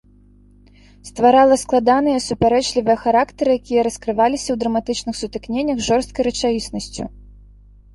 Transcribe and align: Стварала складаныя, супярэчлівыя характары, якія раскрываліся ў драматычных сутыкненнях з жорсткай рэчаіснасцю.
Стварала 1.09 1.57
складаныя, 1.63 2.23
супярэчлівыя 2.29 2.97
характары, 3.03 3.49
якія 3.63 3.81
раскрываліся 3.91 4.45
ў 4.51 4.57
драматычных 4.67 5.13
сутыкненнях 5.25 5.77
з 5.83 5.91
жорсткай 5.93 6.23
рэчаіснасцю. 6.35 7.03